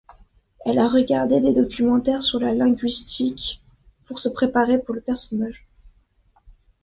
Elle 0.65 0.79
a 0.79 0.87
regardé 0.87 1.41
des 1.41 1.53
documentaires 1.53 2.23
sur 2.23 2.39
la 2.39 2.55
linguistique 2.55 3.61
pour 4.05 4.17
se 4.17 4.29
préparer 4.29 4.81
pour 4.81 4.95
le 4.95 5.01
personnage. 5.01 5.67